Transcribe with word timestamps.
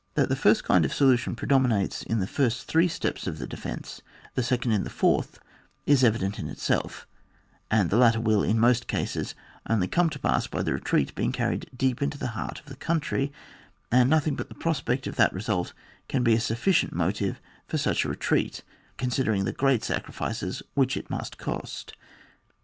That 0.15 0.29
the 0.29 0.35
first 0.35 0.63
kind 0.63 0.83
of 0.83 0.91
solution 0.91 1.35
predo 1.35 1.63
minates 1.63 2.03
in 2.03 2.17
the 2.19 2.25
first 2.25 2.65
three 2.67 2.87
steps 2.87 3.27
of 3.27 3.37
the 3.37 3.45
defence, 3.45 4.01
the 4.33 4.41
second 4.41 4.71
in 4.71 4.83
the 4.83 4.89
fourth, 4.89 5.37
is 5.85 6.01
evi 6.01 6.17
dent 6.17 6.39
in 6.39 6.47
itself; 6.47 7.05
and 7.69 7.91
the 7.91 7.97
latter 7.97 8.19
will, 8.19 8.41
in 8.41 8.57
most 8.57 8.87
cases, 8.87 9.35
only 9.69 9.87
come 9.87 10.09
to 10.09 10.17
pass 10.17 10.47
by 10.47 10.63
the 10.63 10.73
retreat 10.73 11.13
being 11.13 11.31
carried 11.31 11.69
deep 11.77 12.01
into 12.01 12.17
the 12.17 12.29
heart 12.33 12.61
of 12.61 12.65
the 12.65 12.75
country, 12.77 13.31
and 13.91 14.09
notlung 14.11 14.35
but 14.35 14.49
the 14.49 14.55
prospect 14.55 15.05
of 15.05 15.17
that 15.17 15.33
result 15.33 15.71
can 16.07 16.23
be 16.23 16.33
a 16.33 16.39
sufficient 16.39 16.93
motive 16.93 17.39
for 17.67 17.77
such 17.77 18.03
a 18.03 18.09
retreat, 18.09 18.63
considering 18.97 19.45
the 19.45 19.53
great 19.53 19.83
sacrifices 19.83 20.63
which 20.73 20.97
it 20.97 21.11
must 21.11 21.37
cost. 21.37 21.93